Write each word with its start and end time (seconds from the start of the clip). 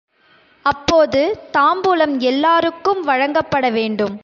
அப்போது 0.65 1.21
தாம்பூலம் 1.53 2.15
எல்லாருக்கும் 2.23 3.01
வழங்கப்பட 3.01 3.69
வேண்டும். 3.69 4.15